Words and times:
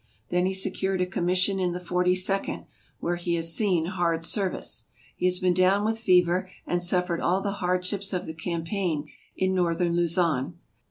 Then 0.29 0.47
he 0.47 0.55
secured 0.55 0.99
a 1.01 1.05
commission 1.05 1.59
in 1.59 1.73
the 1.73 1.79
Forty 1.79 2.15
second, 2.15 2.65
where 3.01 3.17
he 3.17 3.35
has 3.35 3.55
seen 3.55 3.85
hard 3.85 4.25
service. 4.25 4.85
He 5.15 5.25
has 5.25 5.37
been 5.37 5.53
down 5.53 5.85
with 5.85 5.99
fever 5.99 6.49
and 6.65 6.81
suffered 6.81 7.21
all 7.21 7.39
the 7.41 7.51
hardships 7.61 8.11
of 8.11 8.25
the 8.25 8.33
campaign 8.33 9.07
in 9.37 9.53
northern 9.53 9.95
Luzon. 9.95 10.57